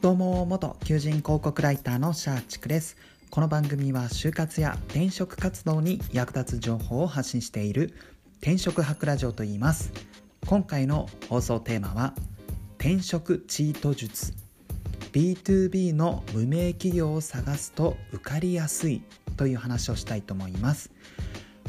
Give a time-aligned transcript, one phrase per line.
[0.00, 2.96] どうも元求人広告ライターのシャーチクです。
[3.30, 7.92] この番組は就活や転職活動に役立つ情報を発信している
[8.40, 9.92] 転職博ラジオと言います。
[10.46, 12.14] 今回の放送テーマは
[12.78, 14.34] 転職チート術。
[15.10, 19.02] B2B の無名企業を探すと受かりやすい
[19.36, 20.92] という話をしたいと思います。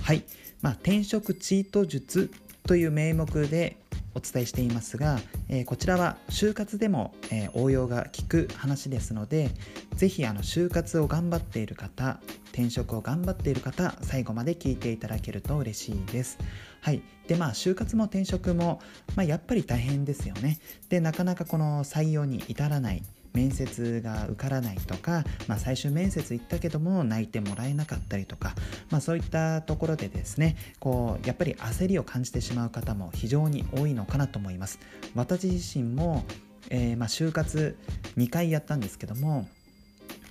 [0.03, 0.23] はい、
[0.61, 2.29] まあ、転職チート術
[2.67, 3.77] という名目で
[4.15, 9.51] お伝えしていますが、えー、こちらは就活でも、えー、応用が効く話ですので
[9.95, 12.19] 是非あの就活を頑張っている方
[12.51, 16.37] 転職を頑張っている方最後まで聞いていただけると嬉しいです。
[16.81, 18.81] はい、でまあ就活も転職も、
[19.15, 20.59] まあ、やっぱり大変ですよね。
[20.89, 28.55] でなかなかこの採用に至らない面接が受からないとか、まあ、最終面接行ったけども泣いてもらえなかったりとか、
[28.89, 34.79] まあ、そういったところでですねこうやっぱり焦りを感じてしまう方も非常に多いのかなと思います。
[35.15, 36.23] 私自身も、
[36.69, 37.77] えー、まあ、就活
[38.17, 39.47] 2回やったんですけども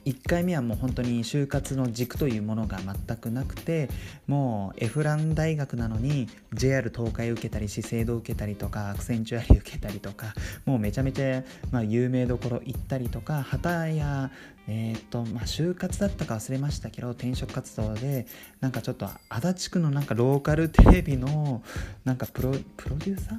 [0.09, 3.91] 1回目はもう本当に就活の軸というものが全くなくて
[4.27, 10.33] もうエフラン大学なのに JR 東海受けたり資生堂受けたりとかアクセンチュアリ受けたりとか
[10.65, 14.31] もうめちゃめちゃ、まあ、有名どころ行ったりとか旗や
[14.67, 18.27] えー、っとまあ就活だったか忘れましたけど転職活動で
[18.61, 21.63] なんかちょっと足立区のなんかローカルテレビの
[22.05, 23.39] なんかプロプロデューサー？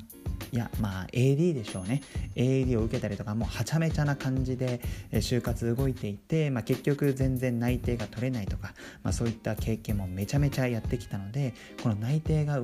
[0.52, 2.02] いやまあ AD でしょうね。
[2.36, 4.82] AD を受けたりとかもうはちゃめちゃな感じで
[5.12, 12.62] 就活動いていて、まあ、ま結局全然内定が取れないとか、まあ、そういった経験もめちゃめちゃやってきたのでこの内定が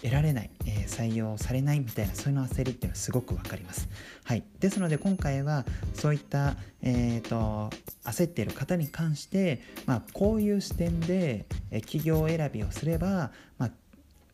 [0.00, 3.88] 得られない、えー、採用されないみたいなそういうの焦りっていうのはすごく分かります。
[4.22, 7.70] はい、ですので今回はそういった、えーと、
[8.04, 11.46] 焦っている方に関して、まあ、こういう視点で、
[11.80, 13.70] 企業選びをすれば、まあ、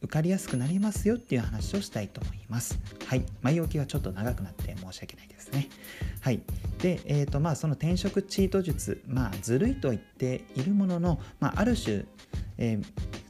[0.05, 2.78] 受かりやすくなりますよっていう話をしたいと思います。
[3.06, 3.24] はい。
[3.41, 5.69] 前置きがちょっと長くなって申し訳ないですね。
[6.20, 6.42] はい。
[6.78, 12.05] で、えっ、ー、と、まあ、その転職チート術、まあ、ずるいと言っているものの、まあ、ある種、
[12.58, 12.84] えー、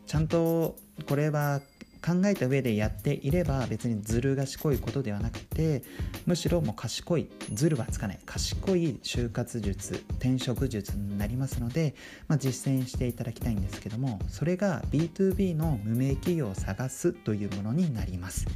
[0.05, 0.75] ちゃんと
[1.09, 1.61] これは
[2.05, 5.83] 考えた上でやっていれば別にずる賢いことではなくて
[6.27, 11.95] むしろもう賢いずるはつかない賢い就活術転職術になりますので、
[12.29, 18.47] まあ、実践していただきたいんですけどもそれが B2B の無名企業を探すというものになります。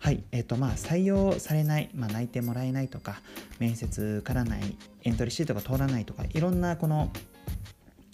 [0.00, 3.20] はい、えっ、ー、とまあ採用されない、まあ、内定もらえないとか
[3.60, 7.12] 面接受からないエントリーシートが通らないとかいろんなこの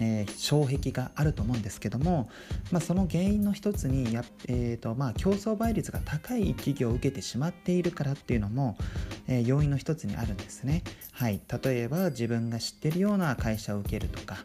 [0.01, 2.31] えー、障壁があると思うんですけども、
[2.71, 8.77] まあ、その原因の一つにや、えーとまあ、競争倍率が高い企業を受けてしまっているからっていうのも、
[9.27, 10.83] えー、要因の一つにあるんですね、
[11.13, 14.37] はい、例えば自分が知ってるような会社を受けるとか、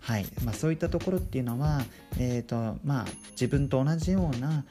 [0.00, 0.26] はい。
[0.44, 1.82] まあ、そういったところっていうのは、
[2.18, 4.64] えーとまあ、自分と同じような、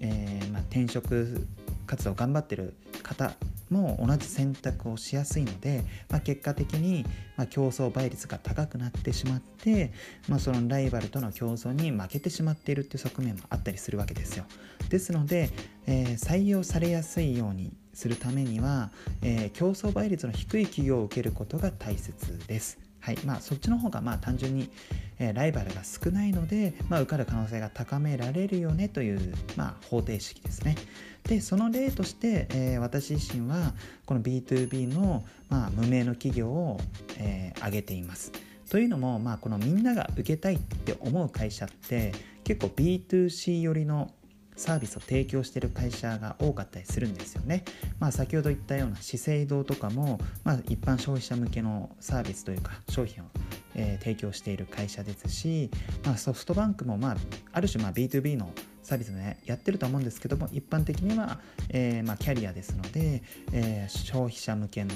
[0.00, 1.46] えーまあ、転職
[1.86, 2.74] 活動を頑張ってる
[3.10, 3.34] 方
[3.70, 7.04] も同じ選択をしやすいので、まあ、結果的に、
[7.36, 9.92] ま競争倍率が高くなってしまって、
[10.28, 14.44] まあ、そのライバルとの競争に負けてしまっているっていう側面もあったりするわけですよ。
[14.88, 15.50] ですので、
[15.86, 18.90] えー、採用されやすいようにするためには、
[19.22, 22.89] えー、競争倍率の低い企業を受けることが大切です。
[23.00, 24.70] はいまあ、そっちの方がまあ単純に、
[25.18, 30.76] えー、ライバルが少ないので、まあ、受かる可能性が高められるよねという、まあ、方程式ですね。
[31.24, 33.74] でその例として、えー、私自身は
[34.06, 36.80] この B2B の、まあ、無名の企業を、
[37.18, 38.32] えー、挙げています。
[38.70, 42.12] というのも、まあ、このみんなが受けたいって思う会社って
[42.44, 44.12] 結構 B2C 寄りの
[44.56, 47.64] サービスを提供している会社が多かったりするんですよね。
[47.98, 53.26] まあ、先ほど言ったような資生堂とかも、まあ、一般消費者向けのサービスというか商品を、
[53.74, 55.70] えー、提供している会社ですし、
[56.04, 57.16] まあ、ソフトバンクも、まあ、
[57.52, 58.52] ある種まあ B2B の
[58.82, 63.22] サービスねやってると思うんですけども一般的には、えー、まあ、キャリアですので、
[63.52, 64.94] えー、消費者向けの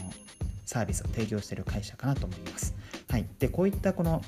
[0.65, 2.75] サービスを提供している会社かなと思います。
[3.09, 4.23] はい、でこういったこの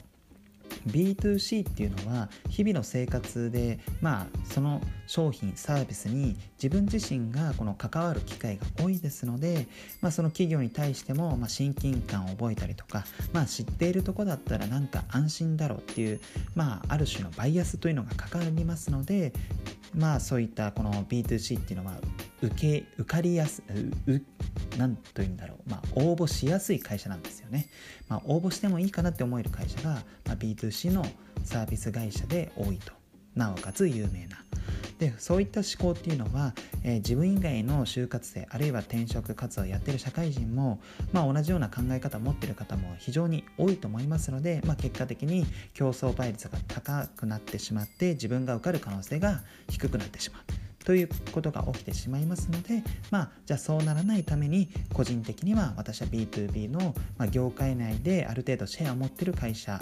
[0.86, 9.66] B2C っていうのは日々の生活でまあその商品サービスに自分自身がこの関わる機会が多いですので、
[10.00, 16.20] まあ、その企業に対してもま親近感を覚えたりとか、まあ、知っているとこだったらなんか安心だろうっていう、
[16.54, 19.32] まあ、ある種のバイアスというのがかかりますので
[19.96, 21.94] まあそういったこの B2C っていうのは
[22.42, 23.62] 受け受かりやす
[24.76, 27.68] 何と言うんだろう、まあ、応募しやすい会社なんですよね、
[28.08, 29.94] まあ、応募してもいいかなって思える会社が、
[30.26, 31.04] まあ、B2C の
[31.44, 32.92] サービス会社で多いと
[33.34, 34.36] なおかつ有名な
[34.98, 40.80] でそういった思考っていうのは、えー、自分以外の就活生あるいは転職活動をやってる社会人も、
[41.12, 45.44] まあ、同じような考え方を持ってる方も非常に多いと思いますので、まあ、結果的に
[45.74, 50.42] 競争倍率が高くなってしまって自分が受かる可能性が低くなってしまう
[50.86, 59.80] ということが起きてしまいますのでまあじゃあそうならないために個人的には私は B2B の、まあ、業界内である程度シェアを持ってる会社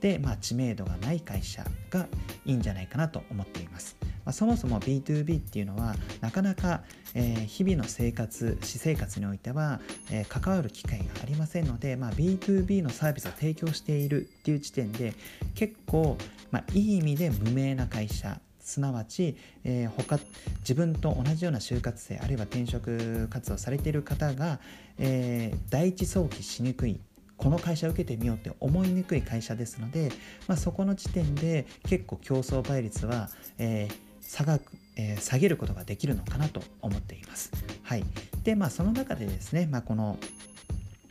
[0.00, 2.08] で、まあ、知名度がない会社が
[2.44, 3.96] いいんじゃないかなと思っています。
[4.30, 6.82] まあ、そもそも B2B っていうのはなかなか、
[7.16, 15.14] えー、日々の生活私生活においては、えー、関わる機会がありませんので、まあ、B2B のサービスを提供しているっていう時点で
[15.56, 16.16] 結構、
[16.52, 20.20] まあ、いい意味で無名な会社すなわち、えー、他
[20.60, 24.60] 自分と同じような就活生あるいは転職活動されている方が、
[24.98, 27.00] えー、第一早期しにくい
[27.36, 30.12] この会社を受けてみようって思いにくい会社ですので、
[30.46, 34.58] まあ、そこの時点で結構競争倍率は、えー、下が
[35.00, 37.50] えー、下げることができるのかなと思っています。
[37.82, 38.04] はい、
[38.44, 40.18] でまあその中でですね、まあ、この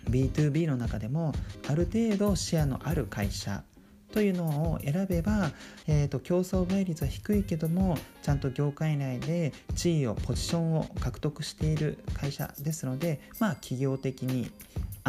[0.10, 1.34] B2B の中でも
[1.68, 3.64] ある程度シェアのある会社
[4.12, 5.52] というのを選べば、
[5.88, 14.52] えーと、競争倍率は低いけどもちゃんと業界内で地位をポジションを獲得している会社ですのでまあ企業的に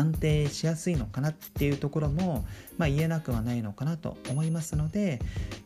[0.01, 2.47] 安定しやすいのかなっていうところも、
[2.79, 5.21] まあ、言えなくはないのかなと思いますので、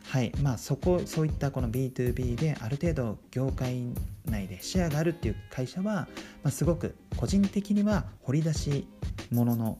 [0.09, 3.85] はいまあ、そこそういったこの B2B である程度業界
[4.25, 6.07] 内でシェアがあるっていう会社は、ま
[6.45, 8.87] あ、すごく個人的には掘り出し
[9.31, 9.77] 物の、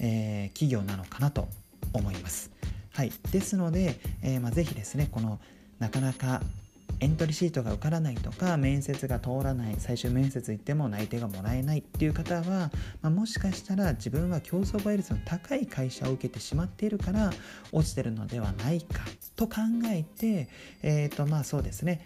[0.00, 1.48] えー、企業なのかなと
[1.92, 2.50] 思います。
[2.92, 5.38] はい、ですので、えーまあ、ぜひですねこの
[5.78, 6.42] なかなか
[7.00, 12.70] エントリーシートが受からないとか面接が通らない最終面接行っても内定がもらえないっていう方は、
[13.00, 17.32] まあ、もしかしたら自分は競争倍率の高い会社を受けてしまっているから
[17.72, 19.00] 落ちてるのではないか
[19.34, 19.56] と考
[19.86, 20.48] えて
[20.82, 22.02] えっ、ー、とまあそうですね、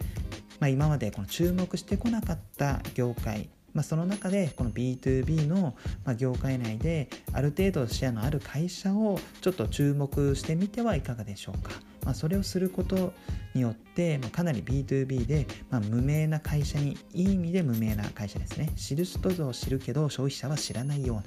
[0.59, 5.75] まあ、今までこの注目してこなかった業界まあ、その中でこの B2B の
[6.17, 11.71] 業界内である程度シェアのある会社をちょっと注目してみてはいかがでしょうか。
[12.05, 13.13] まあ、それをすること
[13.53, 21.23] によって、まあ、かなり B2B で、まあ、無名な会社にいい意味で無名な会社ですね知る人ぞ知るけど消費者は知らないような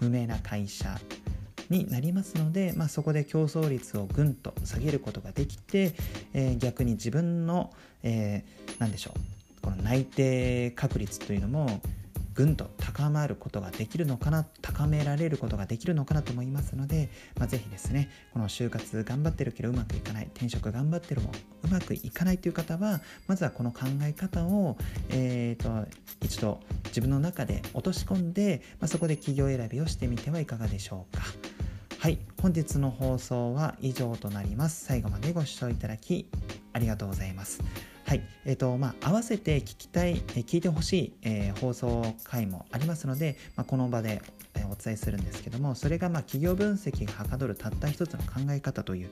[0.00, 0.96] 無名な会社
[1.68, 5.94] になりますので、まあ、そこで競争率をぐんと下げることができて、
[6.32, 7.72] えー、逆に自分の、
[8.04, 9.35] えー、何でしょう
[9.66, 11.80] この内定確率というのも
[12.34, 21.32] ぐんと高まることができるのかな高められることができるのかなと思いますので、まあ、ぜひですねこの就活頑張ってるけどうまくいかない転職頑張ってるも
[21.64, 24.76] うまくいかないという方はまずはこの考え方を、
[25.08, 25.90] えーと、
[26.22, 31.24] 一度自分の中で落とし込んで、まあ、そこで企業選びをしてみてはいかがでしょうか。
[31.98, 34.84] はい、本日の放送は以上となります。
[34.84, 36.28] 最後までご視聴いただき
[36.72, 37.95] ありがとうございます。
[38.06, 44.22] はい、えーとまあ、合わせて聞きたい、え聞いてほしい、えー、放送回もありますので、まあ、この場で、
[44.54, 49.10] えお伝えするんですけどもそれがまあ企業分析がはかどるたった一つの考え方という、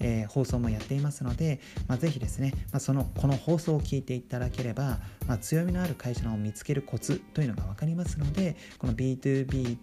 [0.00, 9.76] えー、放送もやっていますので、まあ、ぜひですね、まあ、そのこの放送を聞いていただければ、まあ、強みのある会社を見つけるコツというのが分かりますのでこの B2B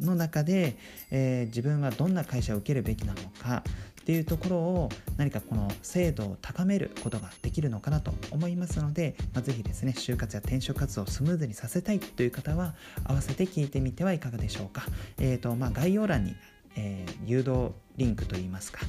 [0.00, 0.76] の中で、
[1.10, 3.64] えー、自分はどんな会社を受けるべきなのか
[4.10, 12.74] っていうところを何かこの精度を高めることができるのかなと思いますので、まあ、ぜひですね就活や転職活動をスムーズにさせたいという方は
[13.04, 14.82] 合わせて聞いてみてはいかがでしょうか、
[15.20, 16.34] えーとまあ、概要欄に、
[16.74, 18.80] えー、誘導リンクといいますか、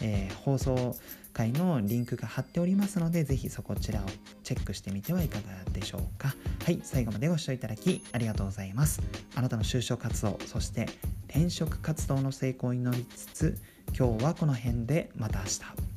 [0.00, 0.94] えー、放送
[1.32, 4.04] 回のリンクが貼っておりますので、ぜひそこちらを
[4.42, 6.34] チェックしてみてはいかがでしょうか。
[6.64, 9.00] はい、最後までご視聴いただきありがとうございます。
[9.36, 10.88] あなたの就職活動、そして
[11.28, 13.62] 転職活動の成功を祈りつつ、
[13.96, 15.87] 今日はこの辺でまた明日。